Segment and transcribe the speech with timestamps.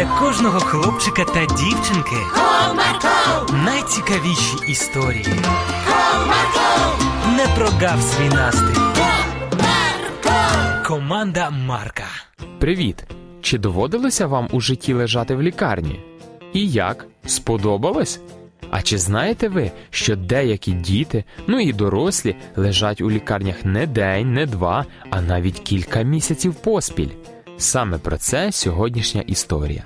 [0.00, 5.24] для кожного хлопчика та дівчинки Comarco, найцікавіші історії.
[5.88, 8.80] Comarco, Не прогав свій настрій.
[9.54, 10.86] Comarco.
[10.86, 12.04] Команда Марка.
[12.58, 13.04] Привіт!
[13.42, 16.00] Чи доводилося вам у житті лежати в лікарні?
[16.52, 17.06] І як?
[17.26, 18.20] Сподобалось?
[18.70, 24.32] А чи знаєте ви, що деякі діти, ну і дорослі, лежать у лікарнях не день,
[24.32, 27.10] не два, а навіть кілька місяців поспіль?
[27.60, 29.82] Саме про це сьогоднішня історія.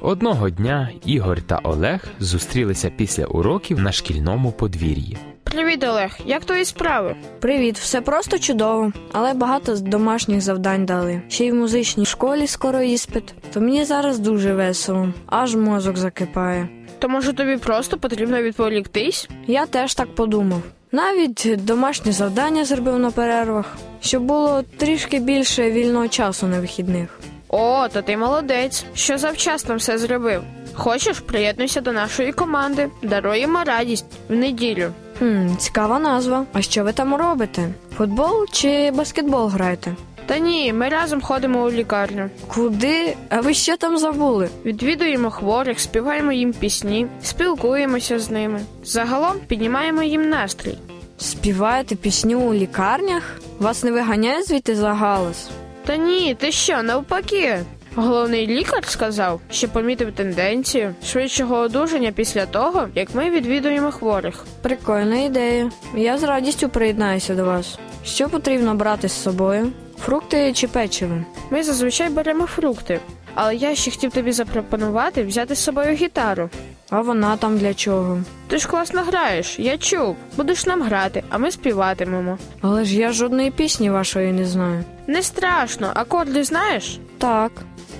[0.00, 5.16] Одного дня Ігор та Олег зустрілися після уроків на шкільному подвір'ї.
[5.44, 6.18] Привіт, Олег.
[6.26, 7.16] Як твої справи?
[7.40, 11.22] Привіт, все просто чудово, але багато домашніх завдань дали.
[11.28, 13.34] Ще й в музичній школі скоро іспит.
[13.52, 16.68] То мені зараз дуже весело, аж мозок закипає.
[16.98, 19.28] То може тобі просто потрібно відволіктись?
[19.46, 20.62] Я теж так подумав.
[20.92, 27.20] Навіть домашні завдання зробив на перервах, щоб було трішки більше вільного часу на вихідних.
[27.48, 28.84] О, то ти молодець.
[28.94, 30.42] Що завчасно все зробив.
[30.74, 32.88] Хочеш, приєднуйся до нашої команди.
[33.02, 34.92] Даруємо радість в неділю.
[35.18, 36.44] Хм, цікава назва.
[36.52, 37.68] А що ви там робите?
[37.96, 39.96] Футбол чи баскетбол граєте?
[40.26, 42.30] Та ні, ми разом ходимо у лікарню.
[42.48, 43.16] Куди?
[43.28, 44.48] А ви що там забули?
[44.64, 48.60] Відвідуємо хворих, співаємо їм пісні, спілкуємося з ними.
[48.84, 50.78] Загалом піднімаємо їм настрій.
[51.18, 53.22] Співаєте пісню у лікарнях?
[53.58, 55.50] Вас не виганяє звідти за галас?
[55.84, 57.58] Та ні, ти що, навпаки.
[57.94, 64.44] Головний лікар сказав, що помітив тенденцію швидшого одужання після того, як ми відвідуємо хворих.
[64.62, 65.70] Прикольна ідея.
[65.96, 67.78] Я з радістю приєднаюся до вас.
[68.04, 69.72] Що потрібно брати з собою?
[70.04, 71.14] Фрукти чи печиво?
[71.50, 73.00] Ми зазвичай беремо фрукти,
[73.34, 76.50] але я ще хотів тобі запропонувати взяти з собою гітару.
[76.90, 78.18] А вона там для чого?
[78.48, 80.16] Ти ж класно граєш, я чув.
[80.36, 82.38] Будеш нам грати, а ми співатимемо.
[82.60, 84.84] Але ж я жодної пісні вашої не знаю.
[85.06, 86.98] Не страшно, акорди знаєш?
[87.18, 87.52] Так,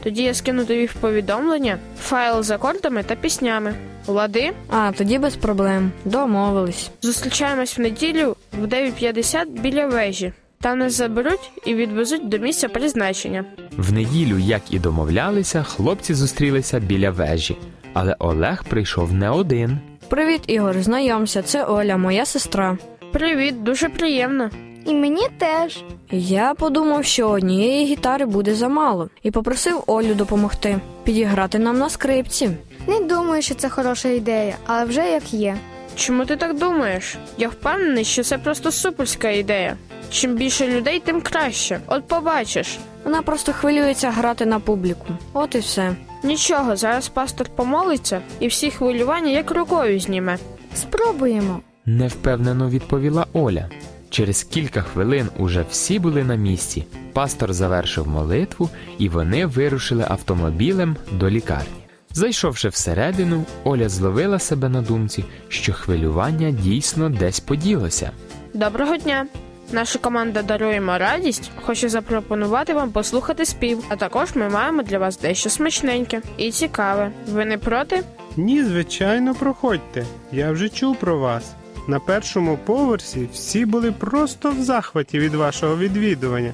[0.02, 3.74] Тоді я скину тобі в повідомлення файл з акордами та піснями.
[4.06, 5.92] Лади, а тоді без проблем.
[6.04, 6.90] Домовились.
[7.02, 10.32] зустрічаємось в неділю в 9.50 біля вежі.
[10.62, 13.44] Там нас заберуть і відвезуть до місця призначення.
[13.76, 17.56] В неділю, як і домовлялися, хлопці зустрілися біля вежі,
[17.92, 19.78] але Олег прийшов не один.
[20.08, 21.42] Привіт, Ігор, знайомся.
[21.42, 22.78] Це Оля, моя сестра.
[23.12, 24.50] Привіт, дуже приємно.
[24.86, 25.82] І мені теж.
[26.10, 32.50] Я подумав, що однієї гітари буде замало, і попросив Олю допомогти підіграти нам на скрипці.
[32.86, 35.56] Не думаю, що це хороша ідея, але вже як є.
[35.96, 37.16] Чому ти так думаєш?
[37.38, 39.76] Я впевнений, що це просто суперська ідея.
[40.12, 41.80] Чим більше людей, тим краще.
[41.86, 42.78] От побачиш.
[43.04, 45.06] Вона просто хвилюється грати на публіку.
[45.32, 45.96] От і все.
[46.24, 50.38] Нічого, зараз пастор помолиться і всі хвилювання як рукою зніме.
[50.74, 51.60] Спробуємо.
[51.86, 53.68] Невпевнено відповіла Оля.
[54.10, 56.86] Через кілька хвилин уже всі були на місці.
[57.12, 58.68] Пастор завершив молитву,
[58.98, 61.82] і вони вирушили автомобілем до лікарні.
[62.10, 68.10] Зайшовши всередину, Оля зловила себе на думці, що хвилювання дійсно десь поділося.
[68.54, 69.26] Доброго дня!
[69.72, 73.84] Наша команда даруємо радість, хоче запропонувати вам послухати спів.
[73.88, 77.10] А також ми маємо для вас дещо смачненьке і цікаве.
[77.28, 78.02] Ви не проти?
[78.36, 80.04] Ні, звичайно, проходьте.
[80.32, 81.52] Я вже чув про вас.
[81.88, 86.52] На першому поверсі всі були просто в захваті від вашого відвідування,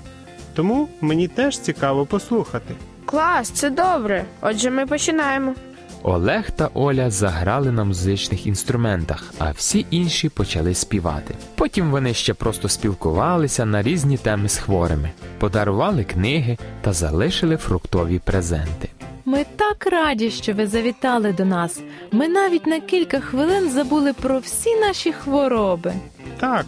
[0.54, 2.74] тому мені теж цікаво послухати.
[3.04, 4.24] Клас, це добре.
[4.40, 5.54] Отже, ми починаємо.
[6.08, 11.34] Олег та Оля заграли на музичних інструментах, а всі інші почали співати.
[11.54, 18.18] Потім вони ще просто спілкувалися на різні теми з хворими, подарували книги та залишили фруктові
[18.18, 18.88] презенти.
[19.24, 21.80] Ми так раді, що ви завітали до нас.
[22.12, 25.92] Ми навіть на кілька хвилин забули про всі наші хвороби.
[26.40, 26.66] Так,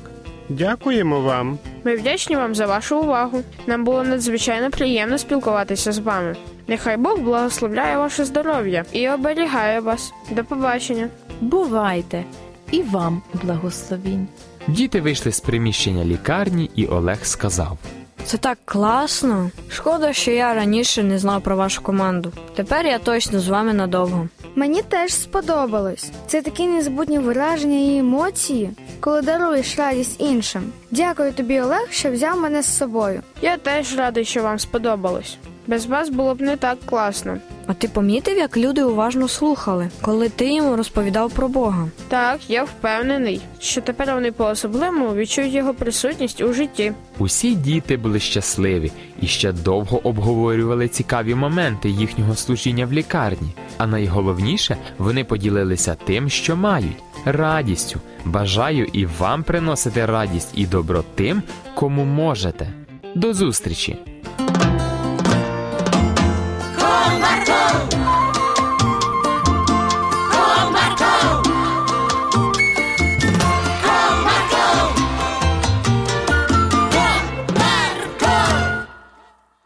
[0.49, 1.59] дякуємо вам.
[1.85, 3.43] Ми вдячні вам за вашу увагу.
[3.67, 6.37] Нам було надзвичайно приємно спілкуватися з вами.
[6.71, 10.13] Нехай Бог благословляє ваше здоров'я і оберігає вас.
[10.31, 11.09] До побачення.
[11.41, 12.25] Бувайте
[12.71, 14.29] і вам благословінь.
[14.69, 17.79] Діти вийшли з приміщення лікарні, і Олег сказав:
[18.25, 19.51] Це так класно.
[19.69, 22.33] Шкода, що я раніше не знав про вашу команду.
[22.55, 24.29] Тепер я точно з вами надовго.
[24.55, 26.11] Мені теж сподобалось.
[26.27, 28.71] Це такі незабутні враження і емоції,
[29.01, 30.63] коли даруєш радість іншим.
[30.91, 33.23] Дякую тобі, Олег, що взяв мене з собою.
[33.43, 35.39] Я теж радий, що вам сподобалось.
[35.71, 37.37] Без вас було б не так класно.
[37.67, 41.89] А ти помітив, як люди уважно слухали, коли ти йому розповідав про Бога?
[42.09, 46.93] Так, я впевнений, що тепер вони по-особливому відчують його присутність у житті.
[47.19, 53.49] Усі діти були щасливі і ще довго обговорювали цікаві моменти їхнього служіння в лікарні.
[53.79, 58.01] А найголовніше, вони поділилися тим, що мають радістю.
[58.25, 61.43] Бажаю і вам приносити радість і добро тим,
[61.75, 62.73] кому можете.
[63.15, 63.97] До зустрічі!